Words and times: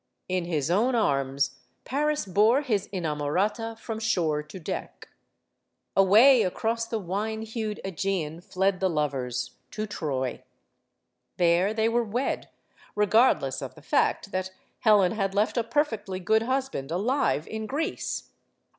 In 0.27 0.45
his 0.45 0.71
own 0.71 0.95
arms, 0.95 1.59
Paris 1.85 2.25
bore 2.25 2.61
his 2.63 2.89
inamorata 2.91 3.77
from 3.77 3.99
shore 3.99 4.41
to 4.41 4.59
deck. 4.59 5.09
Away 5.95 6.41
across 6.41 6.87
the 6.87 6.97
wine 6.97 7.43
hued 7.43 7.79
/Egean 7.85 8.43
fled 8.43 8.79
the 8.79 8.89
lovers, 8.89 9.51
to 9.69 9.85
Troy. 9.85 10.41
There 11.37 11.71
they 11.71 11.87
were 11.87 12.03
wed; 12.03 12.49
regardless 12.95 13.61
of 13.61 13.75
the 13.75 13.83
fact 13.83 14.31
that 14.31 14.49
Helen 14.79 15.11
had 15.11 15.35
left 15.35 15.55
a 15.55 15.63
perfectly 15.63 16.19
good 16.19 16.41
husband 16.41 16.89
alive 16.89 17.47
in 17.47 17.67
Greece. 17.67 18.31